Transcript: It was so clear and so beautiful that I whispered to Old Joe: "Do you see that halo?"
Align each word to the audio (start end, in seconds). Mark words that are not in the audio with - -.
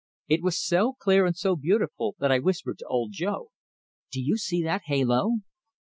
It 0.27 0.41
was 0.41 0.59
so 0.59 0.93
clear 0.93 1.27
and 1.27 1.37
so 1.37 1.55
beautiful 1.55 2.15
that 2.17 2.31
I 2.31 2.39
whispered 2.39 2.79
to 2.79 2.87
Old 2.87 3.11
Joe: 3.11 3.49
"Do 4.11 4.19
you 4.19 4.35
see 4.35 4.63
that 4.63 4.81
halo?" 4.85 5.41